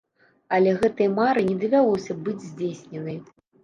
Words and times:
Але 0.57 0.71
гэтай 0.85 1.11
мары 1.19 1.45
не 1.51 1.55
давялося 1.67 2.19
быць 2.27 2.43
здзейсненай. 2.51 3.27